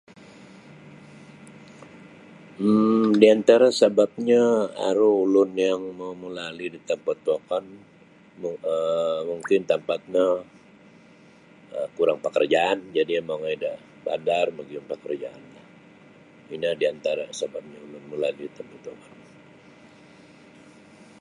um 2.67 3.07
Di 3.21 3.27
antara 3.37 3.67
sababnyo 3.79 4.43
aru 4.89 5.09
ulun 5.25 5.51
yang 5.67 5.81
mau 5.99 6.13
mulali 6.23 6.65
da 6.73 6.79
tampat 6.89 7.17
wokon 7.29 7.65
um 8.47 8.55
mungkin 9.29 9.61
tampat 9.71 10.01
no 10.15 10.27
um 11.75 11.87
kurang 11.97 12.17
pakarjaan 12.25 12.79
jadi 12.97 13.11
iyo 13.15 13.21
mongoi 13.29 13.57
da 13.63 13.71
bandar 14.05 14.45
magium 14.57 14.85
da 14.89 14.95
karjaan 15.03 15.41
lah 15.53 15.65
ino 16.55 16.69
di 16.81 16.85
antara 16.93 17.23
sababnyo 17.39 17.77
ulun 17.85 18.03
mulali 18.11 18.41
da 18.45 18.51
tampat 18.57 18.81
wokon. 18.89 19.15